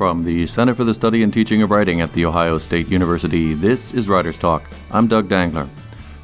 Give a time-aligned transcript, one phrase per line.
[0.00, 3.52] From the Center for the Study and Teaching of Writing at The Ohio State University,
[3.52, 4.64] this is Writers Talk.
[4.90, 5.68] I'm Doug Dangler.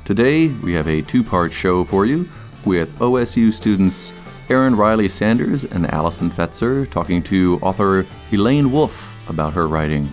[0.06, 2.26] Today, we have a two part show for you
[2.64, 4.18] with OSU students
[4.48, 10.08] Erin Reilly-Sanders and Allison Fetzer talking to author Elaine Wolf about her writing.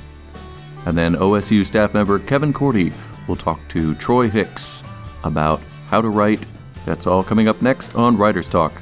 [0.85, 2.91] And then OSU staff member Kevin Cordi
[3.29, 4.83] will talk to Troy Hicks
[5.23, 6.45] about how to write.
[6.85, 8.73] That's all coming up next on Writers Talk.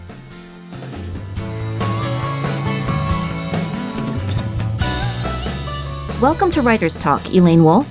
[6.22, 7.88] Welcome to Writers Talk, Elaine Wolf.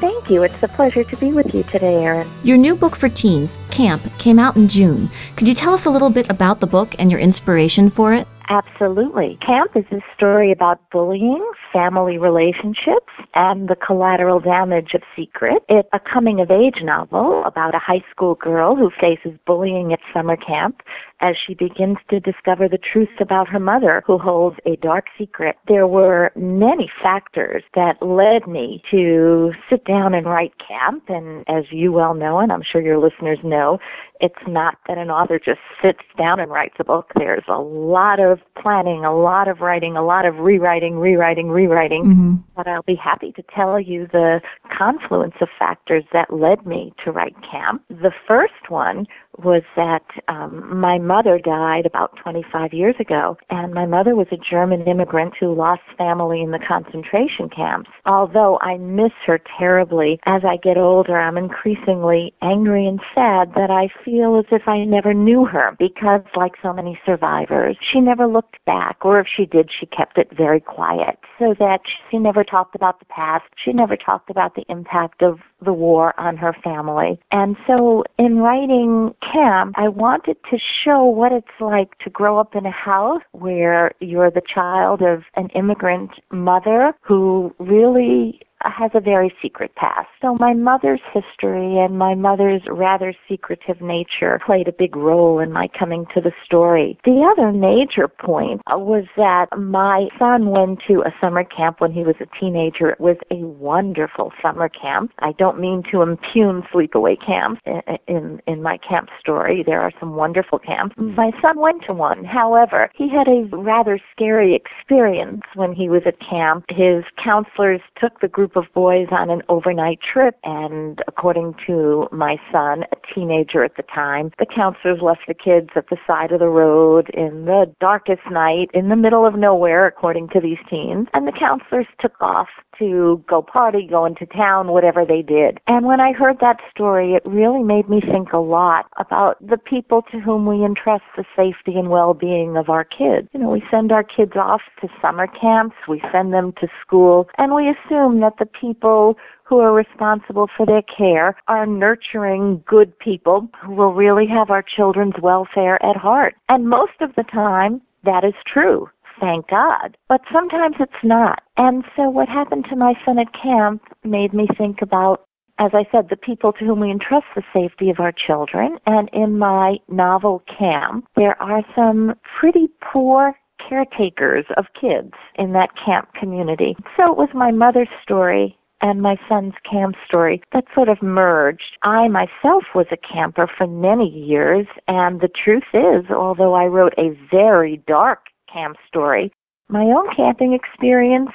[0.00, 0.44] Thank you.
[0.44, 2.28] It's a pleasure to be with you today, Erin.
[2.44, 5.10] Your new book for teens, Camp, came out in June.
[5.34, 8.28] Could you tell us a little bit about the book and your inspiration for it?
[8.48, 9.36] Absolutely.
[9.44, 15.64] Camp is a story about bullying, family relationships, and the collateral damage of secret.
[15.68, 20.00] It's a coming of age novel about a high school girl who faces bullying at
[20.12, 20.82] summer camp
[21.22, 25.56] as she begins to discover the truth about her mother, who holds a dark secret.
[25.68, 31.64] There were many factors that led me to sit down and write Camp, and as
[31.70, 33.78] you well know, and I'm sure your listeners know,
[34.20, 37.10] it's not that an author just sits down and writes a book.
[37.16, 42.04] There's a lot of planning, a lot of writing, a lot of rewriting, rewriting, rewriting.
[42.04, 42.34] Mm-hmm.
[42.56, 44.40] But I'll be happy to tell you the
[44.76, 47.82] confluence of factors that led me to write Camp.
[47.88, 49.06] The first one
[49.38, 51.11] was that um, my mother
[51.44, 56.40] died about 25 years ago, and my mother was a German immigrant who lost family
[56.40, 57.90] in the concentration camps.
[58.06, 63.70] Although I miss her terribly, as I get older, I'm increasingly angry and sad that
[63.70, 68.26] I feel as if I never knew her because, like so many survivors, she never
[68.26, 72.44] looked back, or if she did, she kept it very quiet, so that she never
[72.44, 73.44] talked about the past.
[73.62, 77.20] She never talked about the impact of the war on her family.
[77.30, 82.54] And so in writing Camp, I wanted to show what it's like to grow up
[82.54, 89.00] in a house where you're the child of an immigrant mother who really has a
[89.00, 90.08] very secret past.
[90.20, 95.52] So my mother's history and my mother's rather secretive nature played a big role in
[95.52, 96.98] my coming to the story.
[97.04, 102.02] The other major point was that my son went to a summer camp when he
[102.02, 102.90] was a teenager.
[102.90, 105.12] It was a wonderful summer camp.
[105.18, 107.60] I don't mean to impugn sleepaway camps
[108.06, 109.64] in, in, my camp story.
[109.66, 110.94] There are some wonderful camps.
[110.96, 111.16] Mm.
[111.16, 112.24] My son went to one.
[112.24, 116.64] However, he had a rather scary experience when he was at camp.
[116.68, 122.08] His counselors took the group group of boys on an overnight trip, and according to
[122.12, 126.32] my son, a teenager at the time, the counselors left the kids at the side
[126.32, 130.58] of the road in the darkest night in the middle of nowhere, according to these
[130.68, 132.48] teens, and the counselors took off
[132.78, 135.58] to go party, go into town, whatever they did.
[135.66, 139.58] And when I heard that story, it really made me think a lot about the
[139.58, 143.28] people to whom we entrust the safety and well-being of our kids.
[143.32, 147.28] You know, we send our kids off to summer camps, we send them to school,
[147.38, 152.98] and we assume that the people who are responsible for their care are nurturing good
[152.98, 156.34] people who will really have our children's welfare at heart.
[156.48, 158.88] And most of the time, that is true
[159.20, 159.96] thank God.
[160.08, 161.42] But sometimes it's not.
[161.56, 165.26] And so what happened to my son at camp made me think about,
[165.60, 168.78] as I said, the people to whom we entrust the safety of our children.
[168.84, 173.36] And in my novel Camp, there are some pretty poor
[173.68, 176.76] caretakers of kids in that camp community.
[176.96, 181.78] So it was my mother's story and my son's camp story that sort of merged.
[181.82, 186.94] I myself was a camper for many years, and the truth is, although I wrote
[186.98, 189.32] a very dark camp story.
[189.68, 191.30] My own camping experience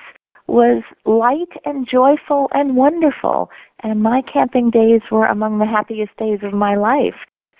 [0.47, 3.49] was light and joyful and wonderful,
[3.83, 7.15] and my camping days were among the happiest days of my life.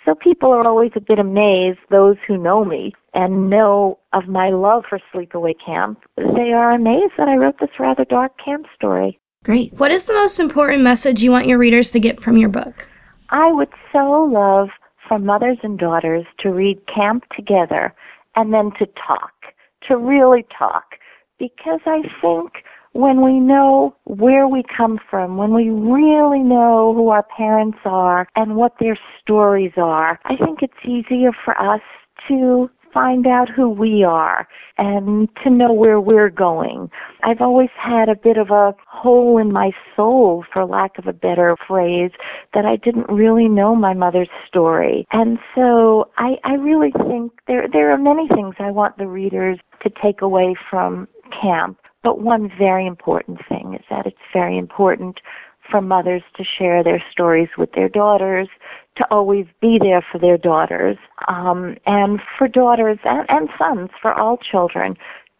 [0.07, 4.51] So people are always a bit amazed, those who know me and know of my
[4.51, 9.19] love for sleepaway camp, they are amazed that I wrote this rather dark camp story.
[9.43, 9.73] Great.
[9.73, 12.87] What is the most important message you want your readers to get from your book?
[13.31, 14.69] I would so love
[15.05, 17.93] for mothers and daughters to read Camp together
[18.37, 19.33] and then to talk
[19.89, 20.85] to really talk
[21.37, 22.63] because I think
[22.97, 28.27] when we know where we come from, when we really know who our parents are
[28.35, 31.81] and what their stories are, I think it's easier for us
[32.27, 34.47] to find out who we are
[34.79, 36.89] and to know where we're going.
[37.21, 41.13] I've always had a bit of a hole in my soul, for lack of a
[41.13, 42.09] better phrase,
[42.55, 45.05] that I didn't really know my mother's story.
[45.11, 49.59] And so I, I really think there, there are many things I want the readers
[49.83, 51.07] to take away from
[51.39, 51.77] camp.
[52.07, 55.19] But one very important thing is that it's very important
[55.69, 58.47] for mothers to share their stories with their daughters,
[58.95, 60.95] to always be there for their daughters,
[61.27, 64.95] um, and for daughters and, and sons, for all children,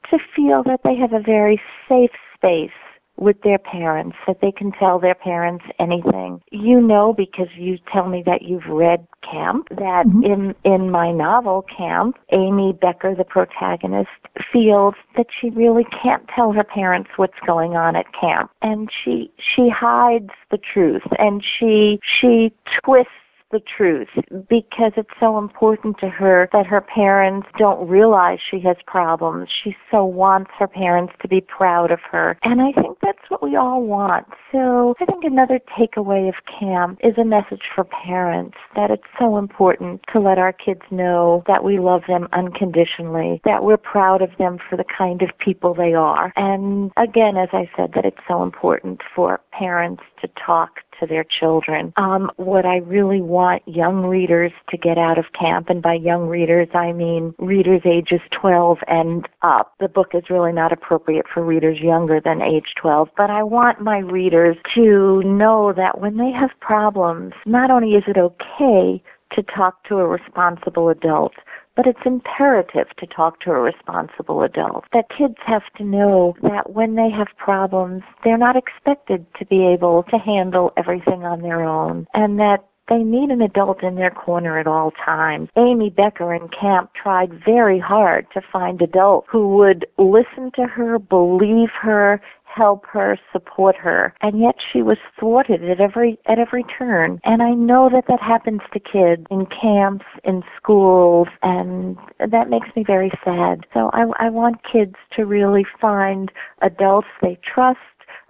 [0.10, 2.78] to feel that they have a very safe space
[3.18, 6.42] with their parents, that they can tell their parents anything.
[6.52, 10.24] You know because you tell me that you've read Camp, that mm-hmm.
[10.24, 14.10] in in my novel Camp, Amy Becker, the protagonist,
[14.52, 18.52] feels that she really can't tell her parents what's going on at camp.
[18.62, 22.54] And she she hides the truth and she she
[22.84, 23.12] twists
[23.51, 24.09] the truth
[24.49, 29.49] because it's so important to her that her parents don't realize she has problems.
[29.63, 32.38] She so wants her parents to be proud of her.
[32.44, 34.27] And I think that's what we all want.
[34.51, 39.38] So I think another takeaway of camp is a message for parents that it's so
[39.38, 44.29] important to let our kids know that we love them unconditionally, that we're proud of
[44.38, 46.33] them for the kind of people they are.
[46.35, 51.23] And again, as I said, that it's so important for parents to talk to their
[51.23, 51.94] children.
[51.97, 56.27] Um, what I really want young readers to get out of camp, and by young
[56.27, 59.73] readers I mean readers ages 12 and up.
[59.79, 63.81] The book is really not appropriate for readers younger than age 12, but I want
[63.81, 69.01] my readers to know that when they have problems, not only is it okay
[69.35, 71.33] to talk to a responsible adult,
[71.77, 74.83] but it's imperative to talk to a responsible adult.
[74.91, 79.65] That kids have to know that when they have problems, they're not expected to be
[79.65, 84.12] able to handle everything on their own, and that they need an adult in their
[84.12, 85.50] corner at all times.
[85.57, 90.97] Amy Becker in camp tried very hard to find adults who would listen to her,
[90.97, 92.21] believe her,
[92.57, 97.19] help her, support her, and yet she was thwarted at every at every turn.
[97.24, 102.68] And I know that that happens to kids in camps, in schools, and that makes
[102.75, 103.65] me very sad.
[103.74, 106.31] So I, I want kids to really find
[106.62, 107.80] adults they trust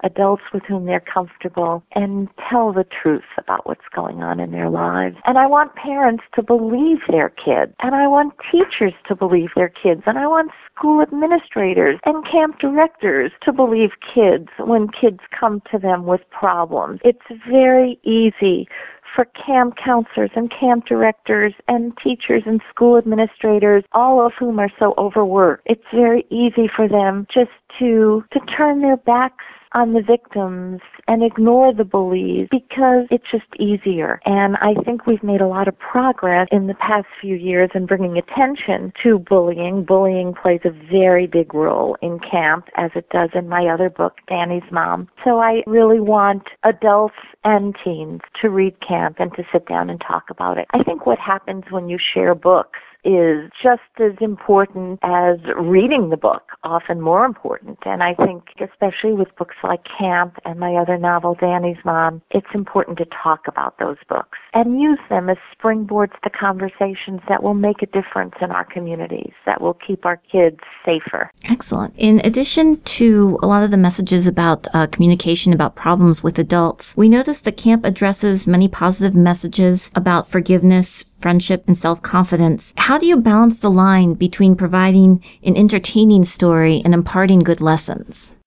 [0.03, 4.69] adults with whom they're comfortable and tell the truth about what's going on in their
[4.69, 5.17] lives.
[5.25, 7.73] And I want parents to believe their kids.
[7.81, 10.01] And I want teachers to believe their kids.
[10.05, 15.79] And I want school administrators and camp directors to believe kids when kids come to
[15.79, 16.99] them with problems.
[17.03, 17.19] It's
[17.49, 18.67] very easy
[19.15, 24.71] for camp counselors and camp directors and teachers and school administrators, all of whom are
[24.77, 25.63] so overworked.
[25.65, 31.23] It's very easy for them just to to turn their backs on the victims and
[31.23, 34.19] ignore the bullies because it's just easier.
[34.25, 37.85] And I think we've made a lot of progress in the past few years in
[37.85, 39.83] bringing attention to bullying.
[39.85, 44.17] Bullying plays a very big role in camp as it does in my other book,
[44.27, 45.07] Danny's Mom.
[45.23, 50.01] So I really want adults and teens to read camp and to sit down and
[50.05, 50.67] talk about it.
[50.73, 56.17] I think what happens when you share books is just as important as reading the
[56.17, 57.77] book, often more important.
[57.85, 62.47] And I think, especially with books like Camp and my other novel, Danny's Mom, it's
[62.53, 67.53] important to talk about those books and use them as springboards to conversations that will
[67.53, 71.31] make a difference in our communities, that will keep our kids safer.
[71.45, 71.93] Excellent.
[71.97, 76.95] In addition to a lot of the messages about uh, communication about problems with adults,
[76.97, 82.73] we noticed that Camp addresses many positive messages about forgiveness, friendship, and self confidence.
[82.77, 88.37] How do you balance the line between providing an entertaining story and imparting good lessons?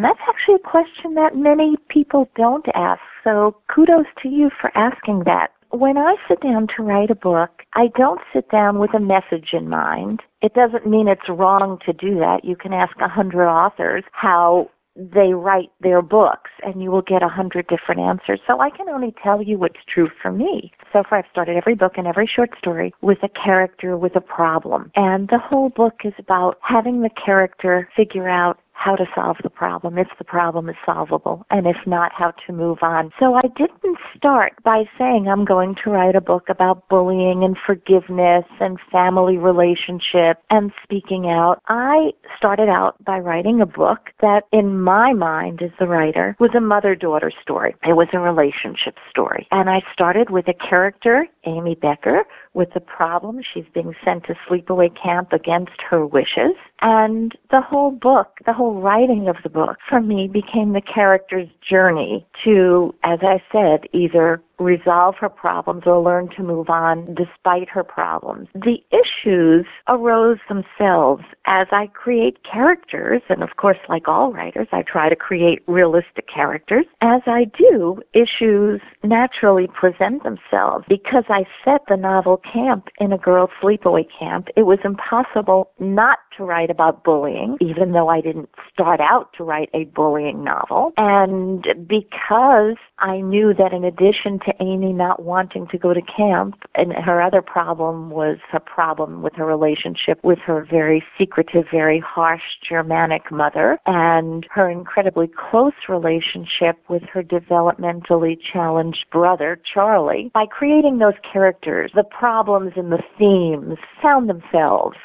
[0.00, 5.22] That's actually a question that many people don't ask, so kudos to you for asking
[5.26, 5.52] that.
[5.70, 9.50] When I sit down to write a book, I don't sit down with a message
[9.54, 10.20] in mind.
[10.42, 12.44] It doesn't mean it's wrong to do that.
[12.44, 17.22] You can ask a hundred authors how they write their books and you will get
[17.22, 18.40] a hundred different answers.
[18.46, 20.72] So I can only tell you what's true for me.
[20.92, 24.20] So far I've started every book and every short story with a character with a
[24.20, 24.90] problem.
[24.94, 29.50] And the whole book is about having the character figure out how to solve the
[29.50, 33.10] problem if the problem is solvable, and if not, how to move on.
[33.18, 37.56] So I didn't start by saying I'm going to write a book about bullying and
[37.64, 41.60] forgiveness and family relationship and speaking out.
[41.68, 46.50] I started out by writing a book that, in my mind as the writer, was
[46.56, 47.74] a mother daughter story.
[47.84, 49.46] It was a relationship story.
[49.50, 53.40] And I started with a character, Amy Becker, with the problem.
[53.52, 56.54] She's being sent to sleepaway camp against her wishes.
[56.80, 61.48] And the whole book, the whole writing of the book for me became the character's
[61.68, 67.68] journey to, as I said, either resolve her problems or learn to move on despite
[67.68, 68.48] her problems.
[68.54, 74.82] The issues arose themselves as I create characters, and of course, like all writers, I
[74.82, 76.86] try to create realistic characters.
[77.00, 80.84] As I do, issues naturally present themselves.
[80.88, 86.18] Because I set the novel camp in a girls' sleepaway camp, it was impossible not
[86.36, 90.92] to write about bullying, even though I didn't start out to write a bullying novel.
[90.96, 96.56] And because I knew that in addition to Amy not wanting to go to camp,
[96.74, 102.00] and her other problem was her problem with her relationship with her very secretive, very
[102.00, 110.30] harsh Germanic mother, and her incredibly close relationship with her developmentally challenged brother, Charlie.
[110.34, 114.96] By creating those characters, the problems and the themes found themselves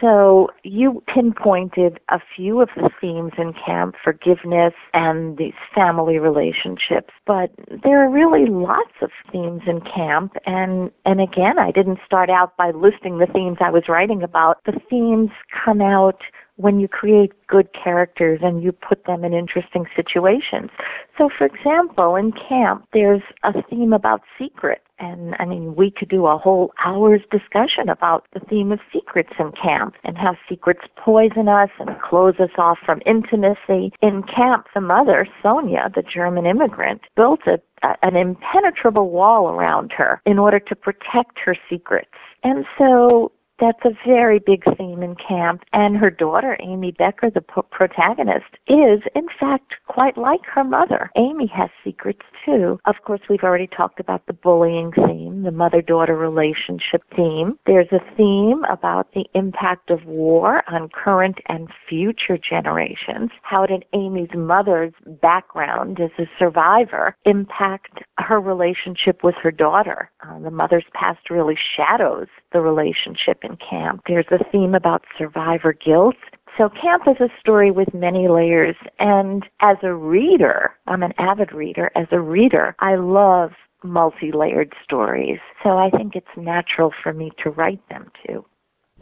[0.00, 7.12] so you pinpointed a few of the themes in camp, forgiveness and these family relationships,
[7.26, 7.50] but
[7.82, 12.56] there are really lots of themes in camp and and again, I didn't start out
[12.56, 14.58] by listing the themes I was writing about.
[14.64, 15.30] The themes
[15.64, 16.20] come out
[16.60, 20.70] when you create good characters and you put them in interesting situations.
[21.16, 24.82] So, for example, in camp, there's a theme about secret.
[24.98, 29.30] And I mean, we could do a whole hour's discussion about the theme of secrets
[29.38, 33.92] in camp and how secrets poison us and close us off from intimacy.
[34.02, 39.92] In camp, the mother, Sonia, the German immigrant, built a, a, an impenetrable wall around
[39.96, 42.10] her in order to protect her secrets.
[42.44, 45.62] And so that's a very big theme in camp.
[45.72, 51.10] And her daughter, Amy Becker, the protagonist, is in fact quite like her mother.
[51.16, 52.78] Amy has secrets too.
[52.86, 57.58] Of course, we've already talked about the bullying theme, the mother daughter relationship theme.
[57.66, 63.30] There's a theme about the impact of war on current and future generations.
[63.42, 70.10] How did Amy's mother's background as a survivor impact her relationship with her daughter?
[70.22, 74.02] Uh, the mother's past really shadows the relationship camp.
[74.06, 76.16] There's a theme about survivor guilt.
[76.58, 81.52] So camp is a story with many layers and as a reader, I'm an avid
[81.52, 83.52] reader, as a reader, I love
[83.82, 85.38] multi-layered stories.
[85.62, 88.44] So I think it's natural for me to write them too.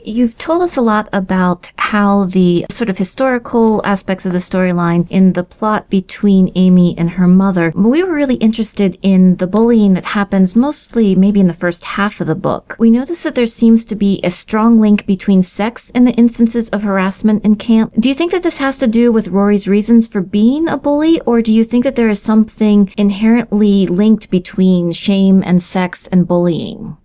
[0.05, 5.07] You've told us a lot about how the sort of historical aspects of the storyline
[5.11, 7.73] in the plot between Amy and her mother.
[7.75, 12.21] We were really interested in the bullying that happens mostly maybe in the first half
[12.21, 12.77] of the book.
[12.79, 16.69] We notice that there seems to be a strong link between sex and the instances
[16.71, 17.95] of harassment in camp.
[17.99, 21.21] Do you think that this has to do with Rory's reasons for being a bully,
[21.23, 26.29] or do you think that there is something inherently linked between shame and sex and
[26.29, 26.97] bullying?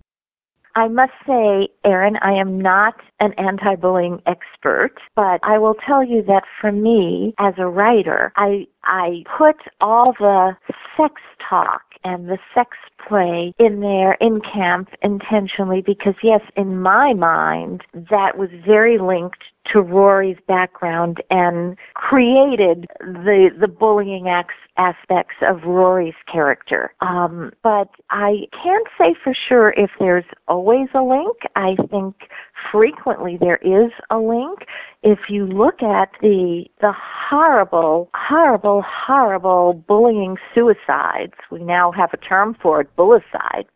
[0.76, 6.22] I must say, Erin, I am not an anti-bullying expert, but I will tell you
[6.24, 10.56] that for me, as a writer, I, I put all the
[10.96, 11.14] sex
[11.48, 12.76] talk and the sex
[13.08, 19.42] play in there in camp intentionally because yes, in my mind, that was very linked
[19.72, 26.92] to Rory's background and created the the bullying acts, aspects of Rory's character.
[27.00, 31.36] Um, but I can't say for sure if there's always a link.
[31.56, 32.14] I think
[32.70, 34.60] frequently there is a link.
[35.02, 42.18] If you look at the the horrible, horrible, horrible bullying suicides, we now have a
[42.18, 43.66] term for it, bullicide.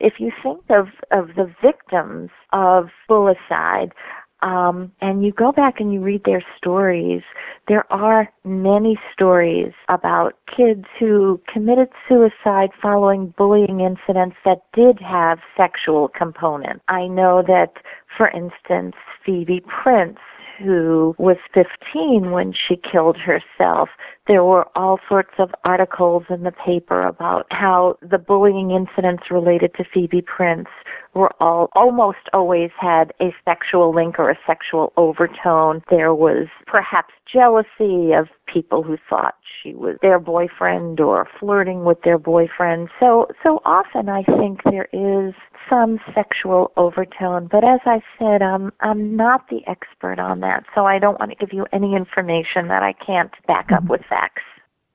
[0.00, 3.92] If you think of, of the victims of bullicide,
[4.40, 7.22] um, and you go back and you read their stories,
[7.66, 15.38] there are many stories about kids who committed suicide following bullying incidents that did have
[15.56, 16.84] sexual components.
[16.88, 17.74] I know that,
[18.16, 20.18] for instance, Phoebe Prince
[20.58, 23.88] who was 15 when she killed herself,
[24.26, 29.72] there were all sorts of articles in the paper about how the bullying incidents related
[29.74, 30.68] to Phoebe Prince
[31.14, 35.82] were all almost always had a sexual link or a sexual overtone.
[35.90, 41.98] There was perhaps jealousy of people who thought she was their boyfriend or flirting with
[42.02, 42.88] their boyfriend.
[43.00, 45.34] So so often I think there is
[45.68, 50.84] some sexual overtone, but as I said, I'm I'm not the expert on that, so
[50.84, 53.92] I don't want to give you any information that I can't back up mm-hmm.
[53.92, 54.42] with facts.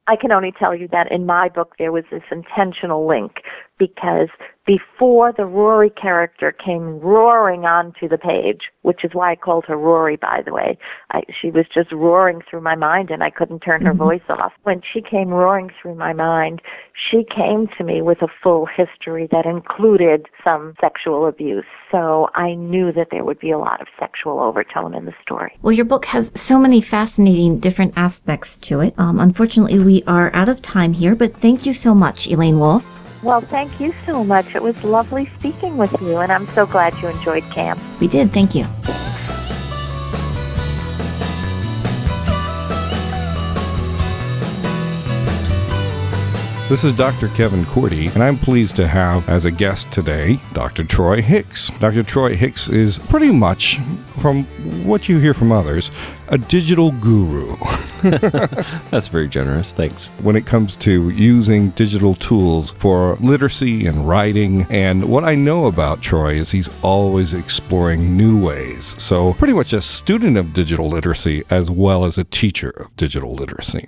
[0.05, 3.37] I can only tell you that in my book there was this intentional link
[3.87, 4.29] because
[4.65, 9.75] before the Rory character came roaring onto the page, which is why I called her
[9.75, 10.77] Rory, by the way.
[11.11, 14.03] I, she was just roaring through my mind and I couldn't turn her mm-hmm.
[14.03, 14.53] voice off.
[14.63, 16.61] When she came roaring through my mind,
[16.93, 21.65] she came to me with a full history that included some sexual abuse.
[21.91, 25.57] So I knew that there would be a lot of sexual overtone in the story.
[25.61, 28.93] Well, your book has so many fascinating different aspects to it.
[28.97, 33.02] Um, unfortunately, we are out of time here, but thank you so much, Elaine Wolf.
[33.23, 34.53] Well, thank you so much.
[34.53, 37.79] It was lovely speaking with you, and I'm so glad you enjoyed camp.
[38.01, 38.33] We did.
[38.33, 38.65] Thank you.
[46.69, 47.27] This is Dr.
[47.27, 50.85] Kevin Cordi, and I'm pleased to have as a guest today Dr.
[50.85, 51.69] Troy Hicks.
[51.71, 52.03] Dr.
[52.03, 53.79] Troy Hicks is pretty much,
[54.17, 54.45] from
[54.85, 55.91] what you hear from others,
[56.29, 57.57] a digital guru.
[58.91, 59.73] That's very generous.
[59.73, 60.07] Thanks.
[60.21, 65.65] When it comes to using digital tools for literacy and writing, and what I know
[65.65, 68.95] about Troy is he's always exploring new ways.
[69.03, 73.35] So, pretty much a student of digital literacy as well as a teacher of digital
[73.35, 73.85] literacy.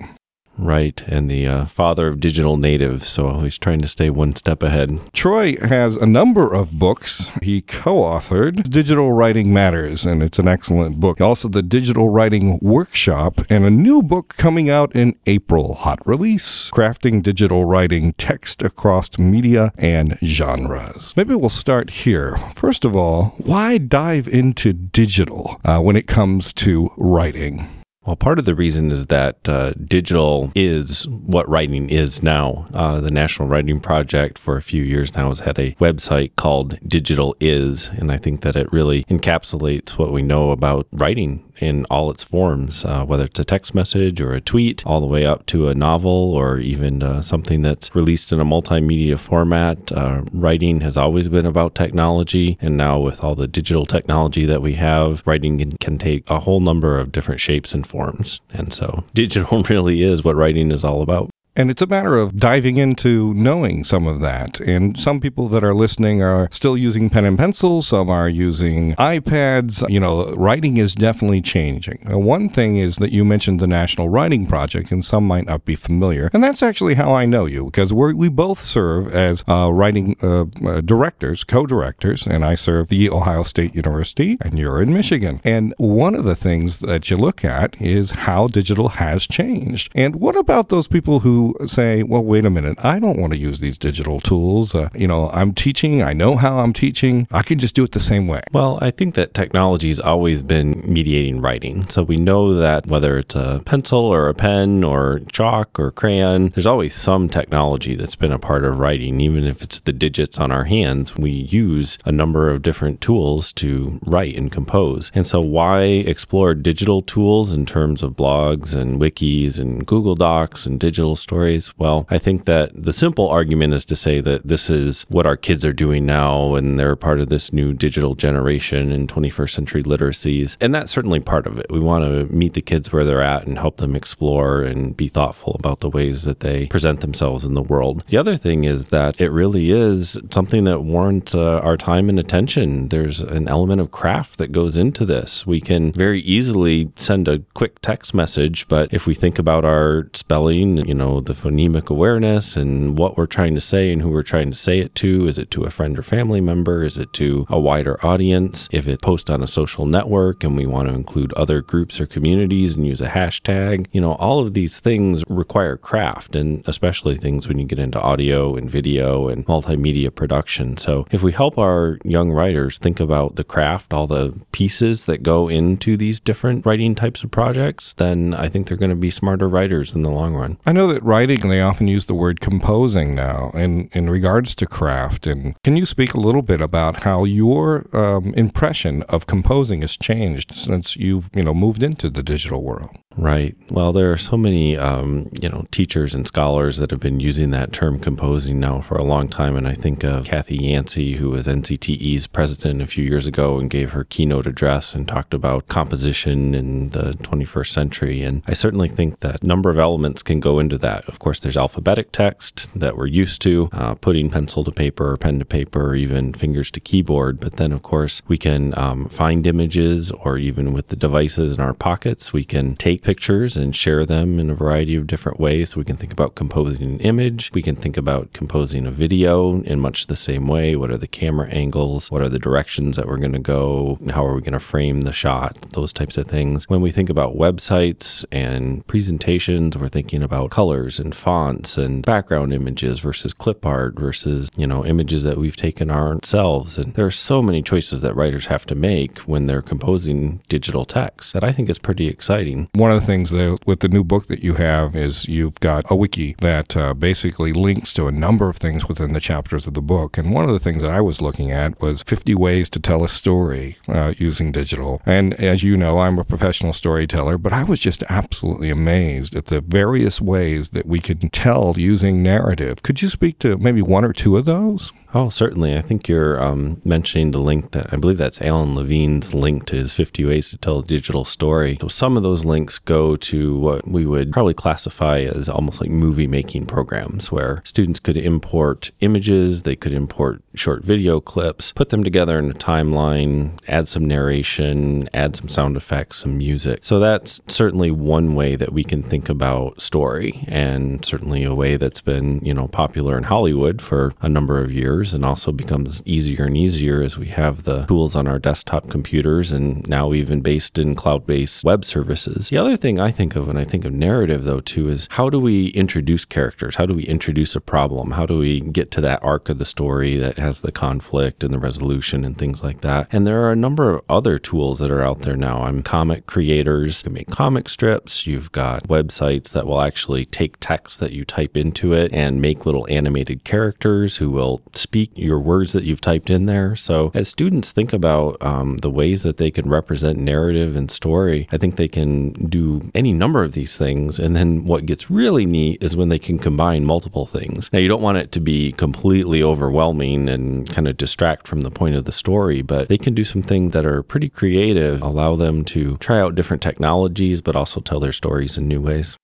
[0.58, 4.64] Right, and the uh, father of digital natives, so he's trying to stay one step
[4.64, 5.00] ahead.
[5.14, 7.30] Troy has a number of books.
[7.42, 11.20] He co authored Digital Writing Matters, and it's an excellent book.
[11.20, 15.74] Also, the Digital Writing Workshop, and a new book coming out in April.
[15.76, 21.14] Hot release Crafting Digital Writing Text Across Media and Genres.
[21.18, 22.38] Maybe we'll start here.
[22.56, 27.68] First of all, why dive into digital uh, when it comes to writing?
[28.06, 32.68] Well, part of the reason is that uh, digital is what writing is now.
[32.72, 36.78] Uh, the National Writing Project for a few years now has had a website called
[36.88, 41.86] Digital Is, and I think that it really encapsulates what we know about writing in
[41.86, 45.26] all its forms, uh, whether it's a text message or a tweet, all the way
[45.26, 49.92] up to a novel or even uh, something that's released in a multimedia format.
[49.92, 54.62] Uh, writing has always been about technology, and now with all the digital technology that
[54.62, 58.42] we have, writing can, can take a whole number of different shapes and forms.
[58.54, 61.30] And so, digital really is what writing is all about.
[61.56, 64.60] And it's a matter of diving into knowing some of that.
[64.60, 68.94] And some people that are listening are still using pen and pencil, some are using
[68.96, 69.90] iPads.
[69.90, 72.04] You know, writing is definitely changing.
[72.08, 75.64] Now, one thing is that you mentioned the National Writing Project, and some might not
[75.64, 76.30] be familiar.
[76.34, 80.46] And that's actually how I know you, because we both serve as uh, writing uh,
[80.66, 85.40] uh, directors, co directors, and I serve the Ohio State University, and you're in Michigan.
[85.44, 89.92] And one of the things that you look at is how digital has changed.
[89.96, 93.40] And what about those people who say, well, wait a minute, I don't want to
[93.40, 94.76] use these digital tools.
[94.76, 97.92] Uh, you know, I'm teaching, I know how I'm teaching, I can just do it
[97.92, 98.42] the same way.
[98.52, 101.88] Well, I think that technology has always been mediating writing.
[101.90, 106.50] So we know that whether it's a pencil or a pen or chalk or crayon,
[106.50, 109.22] there's always some technology that's been a part of writing.
[109.22, 113.54] Even if it's the digits on our hands, we use a number of different tools
[113.54, 115.12] to write and compose.
[115.14, 120.66] And so, why explore digital tools in terms of blogs and wikis and Google Docs
[120.66, 121.35] and digital stories?
[121.78, 125.38] Well, I think that the simple argument is to say that this is what our
[125.38, 129.84] kids are doing now and they're part of this new digital generation and 21st century
[129.84, 130.58] literacies.
[130.62, 131.68] And that's certainly part of it.
[131.70, 135.08] We want to meet the kids where they're at and help them explore and be
[135.08, 138.04] thoughtful about the ways that they present themselves in the world.
[138.08, 142.20] The other thing is that it really is something that warrants uh, our time and
[142.20, 142.90] attention.
[142.90, 145.46] There's an element of craft that goes into this.
[145.46, 150.10] We can very easily send a quick text message, but if we think about our
[150.14, 154.24] spelling, you know, the phonemic awareness and what we're trying to say and who we're
[154.24, 156.84] trying to say it to, is it to a friend or family member?
[156.84, 158.70] Is it to a wider audience?
[158.72, 162.06] If it posts on a social network and we want to include other groups or
[162.06, 167.16] communities and use a hashtag, you know, all of these things require craft and especially
[167.16, 170.78] things when you get into audio and video and multimedia production.
[170.78, 175.24] So if we help our young writers think about the craft, all the pieces that
[175.24, 179.10] go into these different writing types of projects, then I think they're going to be
[179.10, 180.58] smarter writers in the long run.
[180.66, 184.66] I know that writing, they often use the word composing now in, in regards to
[184.66, 185.26] craft.
[185.26, 189.96] And can you speak a little bit about how your um, impression of composing has
[189.96, 192.98] changed since you've, you know, moved into the digital world?
[193.18, 193.56] Right.
[193.72, 197.52] Well, there are so many, um, you know, teachers and scholars that have been using
[197.52, 199.56] that term composing now for a long time.
[199.56, 203.70] And I think of Kathi Yancey, who was NCTE's president a few years ago and
[203.70, 208.22] gave her keynote address and talked about composition in the 21st century.
[208.22, 211.08] And I certainly think that number of elements can go into that.
[211.08, 215.18] Of course, there's alphabetic text that we're used to, uh, putting pencil to paper or
[215.18, 217.40] pen to paper, or even fingers to keyboard.
[217.40, 221.62] But then, of course, we can um, find images or even with the devices in
[221.62, 225.70] our pockets, we can take pictures and share them in a variety of different ways.
[225.70, 227.52] So we can think about composing an image.
[227.54, 230.76] We can think about composing a video in much the same way.
[230.76, 232.10] What are the camera angles?
[232.10, 234.00] What are the directions that we're going to go?
[234.10, 235.56] How are we going to frame the shot?
[235.74, 236.68] Those types of things.
[236.68, 242.54] When we think about websites and presentations, we're thinking about colors and fonts and background
[242.54, 246.76] images versus clip art versus, you know, images that we've taken ourselves.
[246.76, 250.86] And there are so many choices that writers have to make when they're composing digital
[250.86, 252.68] text that I think is pretty exciting.
[252.74, 255.84] One of the things that with the new book that you have is you've got
[255.92, 259.74] a wiki that uh, basically links to a number of things within the chapters of
[259.74, 260.18] the book.
[260.18, 263.04] And one of the things that I was looking at was 50 ways to tell
[263.04, 265.02] a story uh, using digital.
[265.06, 269.46] And as you know, I'm a professional storyteller, but I was just absolutely amazed at
[269.46, 272.82] the various ways that we can tell using narrative.
[272.82, 274.94] Could you speak to maybe one or two of those?
[275.16, 275.78] Oh, certainly.
[275.78, 279.78] I think you're um, mentioning the link that I believe that's Alan Levine's link to
[279.78, 281.78] his 50 Ways to Tell a Digital Story.
[281.80, 285.90] So some of those links go to what we would probably classify as almost like
[285.90, 291.90] movie making programs where students could import images, they could import short video clips, put
[291.90, 296.80] them together in a timeline, add some narration, add some sound effects, some music.
[296.84, 301.78] So that's certainly one way that we can think about story and certainly a way
[301.78, 306.02] that's been, you know, popular in Hollywood for a number of years and also becomes
[306.06, 310.42] easier and easier as we have the tools on our desktop computers and now even
[310.42, 312.50] based in cloud based web services.
[312.50, 315.30] The other thing I think of when I think of narrative, though, too, is how
[315.30, 316.76] do we introduce characters?
[316.76, 318.12] How do we introduce a problem?
[318.12, 321.54] How do we get to that arc of the story that has the conflict and
[321.54, 323.08] the resolution and things like that?
[323.12, 325.64] And there are a number of other tools that are out there now.
[325.64, 328.28] I'm comic creators who make comic strips.
[328.28, 332.66] You've got websites that will actually take text that you type into it and make
[332.66, 336.76] little animated characters who will speak your words that you've typed in there.
[336.76, 341.48] So, as students think about um, the ways that they can represent narrative and story,
[341.52, 344.20] I think they can do any number of these things.
[344.20, 347.72] And then what gets really neat is when they can combine multiple things.
[347.74, 351.72] Now, you don't want it to be completely overwhelming and kind of distract from the
[351.72, 355.36] point of the story, but they can do some things that are pretty creative, allow
[355.36, 359.18] them to try out different technologies, but also tell their stories in new ways.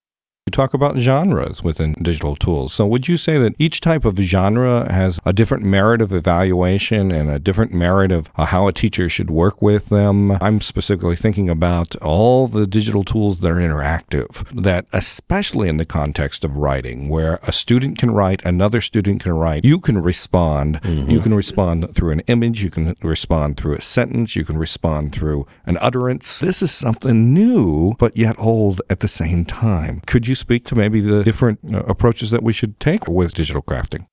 [0.48, 2.74] You talk about genres within digital tools.
[2.74, 7.12] So, would you say that each type of genre has a different merit of evaluation
[7.12, 10.32] and a different merit of uh, how a teacher should work with them?
[10.32, 15.86] I'm specifically thinking about all the digital tools that are interactive, that especially in the
[15.86, 20.82] context of writing, where a student can write, another student can write, you can respond.
[20.82, 21.12] Mm-hmm.
[21.12, 25.14] You can respond through an image, you can respond through a sentence, you can respond
[25.14, 26.40] through an utterance.
[26.40, 30.02] This is something new, but yet old at the same time.
[30.08, 33.34] Could you you speak to maybe the different uh, approaches that we should take with
[33.34, 34.08] digital crafting?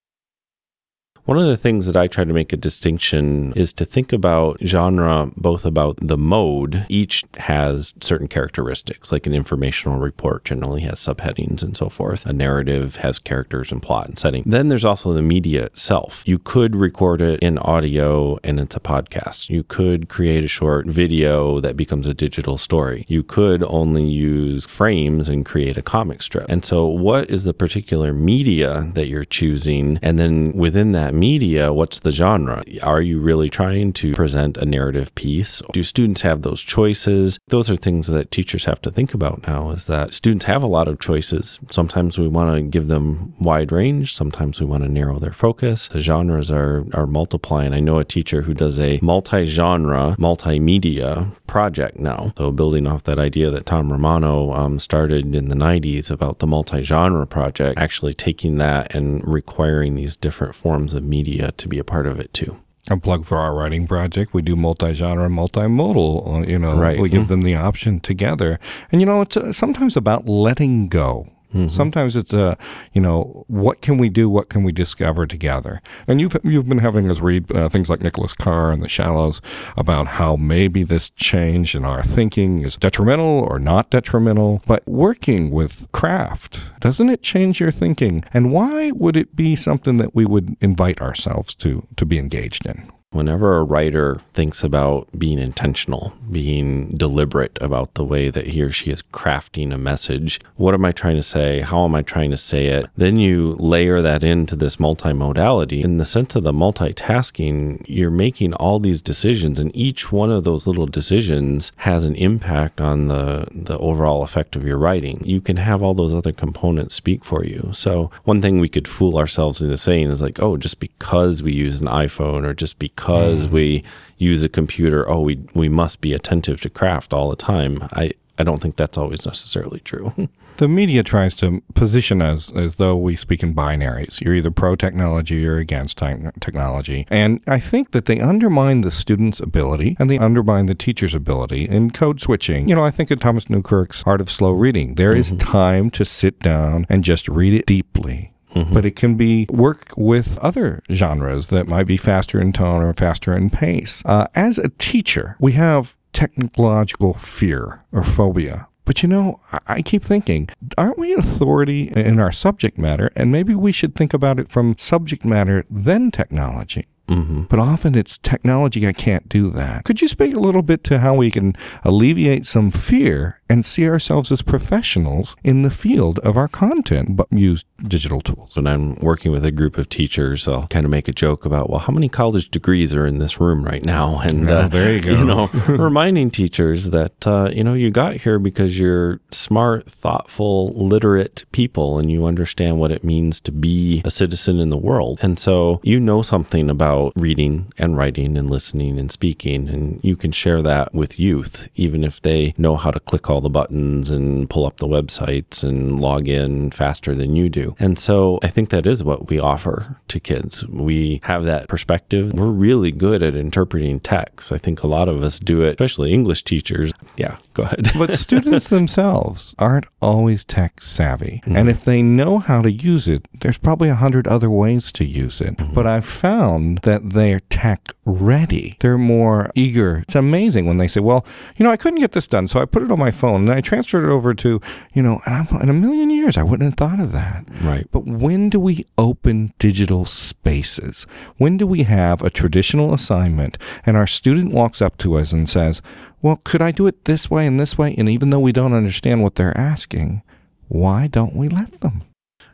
[1.29, 4.57] One of the things that I try to make a distinction is to think about
[4.65, 6.87] genre, both about the mode.
[6.89, 12.25] Each has certain characteristics, like an informational report generally has subheadings and so forth.
[12.25, 14.43] A narrative has characters and plot and setting.
[14.47, 16.23] Then there's also the media itself.
[16.27, 19.51] You could record it in audio and it's a podcast.
[19.51, 23.05] You could create a short video that becomes a digital story.
[23.07, 26.47] You could only use frames and create a comic strip.
[26.49, 29.99] And so, what is the particular media that you're choosing?
[30.01, 32.63] And then within that media, what's the genre?
[32.83, 35.63] Are you really trying to present a narrative piece?
[35.73, 37.39] Do students have those choices?
[37.49, 40.67] Those are things that teachers have to think about now is that students have a
[40.67, 41.59] lot of choices.
[41.71, 45.89] Sometimes we want to give them wide range, sometimes we want to narrow their focus.
[45.89, 47.73] The genres are are multiplying.
[47.75, 52.33] I know a teacher who does a multi-genre, multimedia project now.
[52.39, 56.47] So building off that idea that Tom Romano um, started in the 90s about the
[56.47, 61.85] multi-genre project, actually taking that and requiring these different forms of media to be a
[61.85, 62.59] part of it too.
[62.91, 64.33] A plug for our writing project.
[64.33, 66.27] We do multi-genre and multimodal.
[66.27, 66.99] Uh, you know, right.
[66.99, 67.29] we give mm-hmm.
[67.29, 68.59] them the option together.
[68.91, 71.29] And you know, it's uh, sometimes about letting go.
[71.49, 71.69] Mm-hmm.
[71.69, 72.55] Sometimes it's a, uh,
[72.93, 74.29] you know, what can we do?
[74.29, 75.81] What can we discover together?
[76.07, 79.41] And you've you've been having us read uh, things like Nicholas Carr and The Shallows
[79.77, 84.63] about how maybe this change in our thinking is detrimental or not detrimental.
[84.67, 88.25] But working with craft, doesn't it change your thinking?
[88.35, 92.67] And why would it be something that we would invite ourselves to to be engaged
[92.67, 92.93] in?
[93.11, 98.71] Whenever a writer thinks about being intentional, being deliberate about the way that he or
[98.71, 101.63] she is crafting a message, what am I trying to say?
[101.63, 102.87] How am I trying to say it?
[102.99, 105.83] Then you layer that into this multimodality.
[105.83, 110.45] In the sense of the multitasking, you're making all these decisions, and each one of
[110.45, 115.23] those little decisions has an impact on the, the overall effect of your writing.
[115.25, 117.71] You can have all those other components speak for you.
[117.73, 121.55] So, one thing we could fool ourselves into saying is like, oh, just because we
[121.55, 123.51] use an iPhone or just because because mm.
[123.51, 123.85] we
[124.17, 127.89] use a computer, oh, we we must be attentive to craft all the time.
[127.93, 130.13] I I don't think that's always necessarily true.
[130.59, 134.21] the media tries to position us as though we speak in binaries.
[134.21, 137.07] You're either pro technology or against technology.
[137.11, 141.69] And I think that they undermine the student's ability and they undermine the teacher's ability
[141.69, 142.69] in code switching.
[142.69, 144.95] You know, I think of Thomas Newkirk's Art of Slow Reading.
[144.95, 145.21] There mm-hmm.
[145.21, 148.75] is time to sit down and just read it deeply Mm-hmm.
[148.75, 152.93] But it can be work with other genres that might be faster in tone or
[152.93, 154.03] faster in pace.
[154.05, 160.03] Uh, as a teacher, we have technological fear or phobia But you know, I keep
[160.03, 163.11] thinking, aren't we an authority in our subject matter?
[163.15, 166.87] And maybe we should think about it from subject matter, then technology.
[167.09, 167.43] Mm-hmm.
[167.43, 169.85] But often it's technology, I can't do that.
[169.85, 173.89] Could you speak a little bit to how we can alleviate some fear and see
[173.89, 178.57] ourselves as professionals in the field of our content, but use digital tools?
[178.57, 181.71] When I'm working with a group of teachers, I'll kind of make a joke about,
[181.71, 184.21] well, how many college degrees are in this room right now?
[184.29, 185.13] And Oh, there you go.
[185.13, 190.73] You know, reminding teachers that uh, you know you got here because you're smart, thoughtful,
[190.75, 195.19] literate people, and you understand what it means to be a citizen in the world.
[195.23, 200.17] And so you know something about reading and writing and listening and speaking, and you
[200.17, 204.11] can share that with youth, even if they know how to click all the buttons
[204.11, 207.75] and pull up the websites and log in faster than you do.
[207.79, 210.67] And so I think that is what we offer to kids.
[210.69, 212.33] We have that perspective.
[212.33, 214.53] We're really good at interpreting text.
[214.53, 216.93] I think a lot of us do it, especially English teachers.
[217.17, 217.91] Yeah, go ahead.
[217.99, 221.43] But students themselves aren't always tech savvy.
[221.45, 221.57] Mm-hmm.
[221.57, 225.05] And if they know how to use it, there's probably a hundred other ways to
[225.05, 225.57] use it.
[225.57, 225.73] Mm-hmm.
[225.73, 228.79] But I've found that they're tech ready.
[228.81, 229.99] They're more eager.
[229.99, 231.27] It's amazing when they say, well,
[231.59, 233.51] you know, I couldn't get this done, so I put it on my phone and
[233.51, 234.59] I transferred it over to,
[234.95, 237.45] you know, and I'm in a million years, I wouldn't have thought of that.
[237.63, 237.87] right.
[237.93, 241.07] But when do we open digital spaces?
[241.37, 245.47] When do we have a traditional assignment and our student walks up to us and
[245.47, 245.83] says,
[246.23, 247.95] Well, could I do it this way and this way?
[247.99, 250.23] And even though we don't understand what they're asking,
[250.69, 252.05] why don't we let them?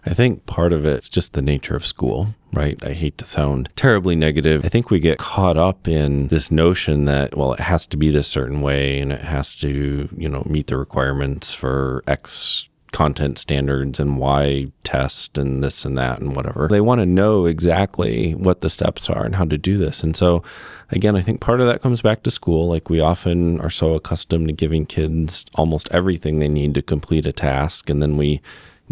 [0.06, 2.80] I think part of it's just the nature of school, right?
[2.82, 4.64] I hate to sound terribly negative.
[4.64, 8.10] I think we get caught up in this notion that, well, it has to be
[8.10, 13.38] this certain way and it has to, you know, meet the requirements for X content
[13.38, 16.68] standards and Y test and this and that and whatever.
[16.68, 20.04] They want to know exactly what the steps are and how to do this.
[20.04, 20.44] And so,
[20.90, 22.68] again, I think part of that comes back to school.
[22.68, 27.26] Like we often are so accustomed to giving kids almost everything they need to complete
[27.26, 27.90] a task.
[27.90, 28.40] And then we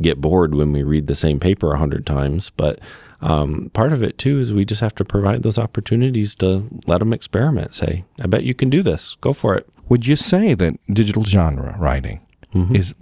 [0.02, 2.50] get bored when we read the same paper a hundred times.
[2.50, 2.78] But
[3.20, 6.98] um, part of it too is we just have to provide those opportunities to let
[6.98, 7.72] them experiment.
[7.74, 9.16] Say, I bet you can do this.
[9.20, 9.68] Go for it.
[9.88, 12.20] Would you say that digital genre writing
[12.74, 12.94] is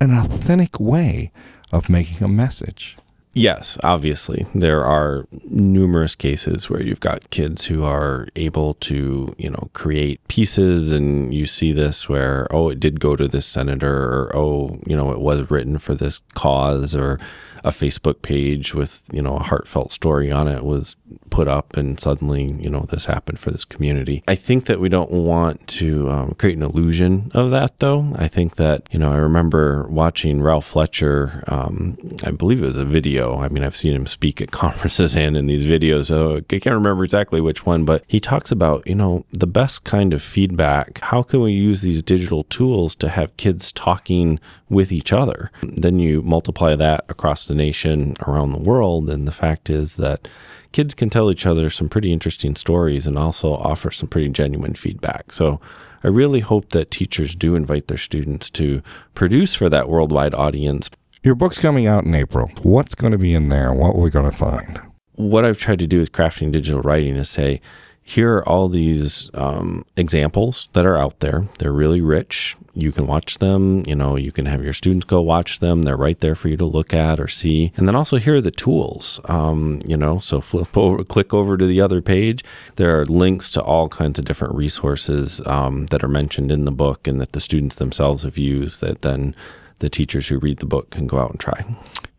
[0.00, 1.30] an authentic way
[1.72, 2.96] of making a message?
[3.36, 4.46] Yes, obviously.
[4.54, 10.26] There are numerous cases where you've got kids who are able to, you know, create
[10.28, 14.80] pieces and you see this where, oh, it did go to this senator or, oh,
[14.86, 17.18] you know, it was written for this cause or
[17.66, 20.94] a Facebook page with, you know, a heartfelt story on it was
[21.30, 24.22] put up and suddenly, you know, this happened for this community.
[24.28, 28.14] I think that we don't want to um, create an illusion of that though.
[28.16, 32.76] I think that, you know, I remember watching Ralph Fletcher, um, I believe it was
[32.76, 33.40] a video.
[33.40, 36.66] I mean, I've seen him speak at conferences and in these videos, so I can't
[36.66, 41.00] remember exactly which one, but he talks about, you know, the best kind of feedback.
[41.00, 45.50] How can we use these digital tools to have kids talking with each other?
[45.62, 50.28] Then you multiply that across the nation, around the world, and the fact is that
[50.72, 54.74] kids can tell each other some pretty interesting stories and also offer some pretty genuine
[54.74, 55.32] feedback.
[55.32, 55.60] So
[56.04, 58.82] I really hope that teachers do invite their students to
[59.14, 60.90] produce for that worldwide audience.
[61.22, 62.50] Your book's coming out in April.
[62.62, 63.72] What's going to be in there?
[63.72, 64.80] What are we going to find?
[65.14, 67.60] What I've tried to do with crafting digital writing is say,
[68.08, 71.48] here are all these um, examples that are out there.
[71.58, 72.56] They're really rich.
[72.72, 73.82] You can watch them.
[73.84, 75.82] You know, you can have your students go watch them.
[75.82, 77.72] They're right there for you to look at or see.
[77.74, 79.18] And then also here are the tools.
[79.24, 82.44] Um, you know, so flip over, click over to the other page.
[82.76, 86.70] There are links to all kinds of different resources um, that are mentioned in the
[86.70, 88.82] book and that the students themselves have used.
[88.82, 89.34] That then
[89.80, 91.64] the teachers who read the book can go out and try.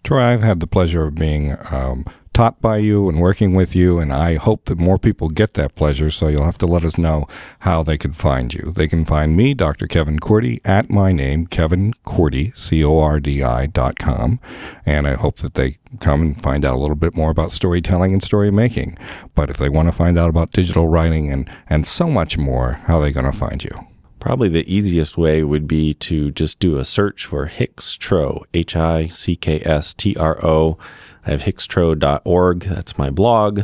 [0.04, 2.06] Troy, I've had the pleasure of being um,
[2.38, 5.73] taught by you and working with you, and I hope that more people get that
[5.73, 6.12] pleasure.
[6.12, 7.26] So you'll have to let us know
[7.62, 8.73] how they can find you.
[8.76, 9.88] They can find me, Dr.
[9.88, 14.39] Kevin Cordi, at my name, Kevin Cordi, C O R D I dot com.
[14.86, 18.13] And I hope that they come and find out a little bit more about storytelling
[18.13, 19.00] and story making.
[19.34, 22.73] But if they want to find out about digital writing and, and so much more,
[22.84, 23.88] how are they going to find you?
[24.19, 29.08] Probably the easiest way would be to just do a search for hickstro, H I
[29.08, 30.78] C K S T R O.
[31.27, 33.63] I have hickstro.org, that's my blog.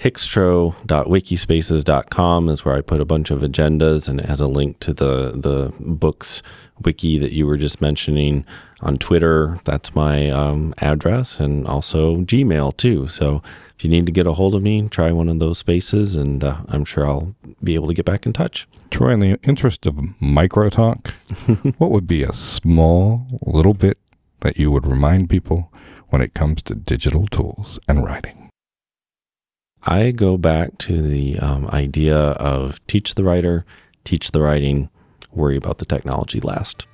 [0.00, 4.92] Hickstro.wikispaces.com is where I put a bunch of agendas and it has a link to
[4.92, 6.42] the, the books
[6.84, 8.44] wiki that you were just mentioning.
[8.80, 13.08] On Twitter, that's my um, address, and also Gmail too.
[13.08, 13.42] So
[13.78, 16.44] if you need to get a hold of me, try one of those spaces, and
[16.44, 18.68] uh, I'm sure I'll be able to get back in touch.
[18.90, 21.08] Troy, in the interest of micro talk,
[21.78, 23.96] what would be a small little bit
[24.40, 25.72] that you would remind people
[26.14, 28.48] when it comes to digital tools and writing?
[29.82, 33.66] I go back to the um, idea of teach the writer,
[34.04, 34.90] teach the writing,
[35.32, 36.86] worry about the technology last.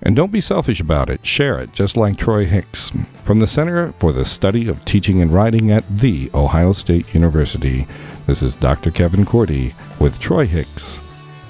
[0.00, 1.26] And don't be selfish about it.
[1.26, 2.90] Share it, just like Troy Hicks.
[3.24, 7.86] From the Center for the Study of Teaching and Writing at The Ohio State University,
[8.26, 8.90] this is Dr.
[8.90, 10.98] Kevin Cordi with Troy Hicks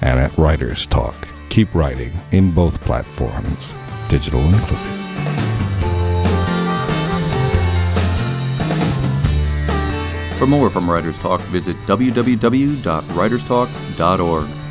[0.01, 1.15] and at Writers Talk.
[1.47, 3.73] Keep writing in both platforms,
[4.09, 5.02] digital included.
[10.43, 14.62] For more from Writers Talk, visit www.writerstalk.org.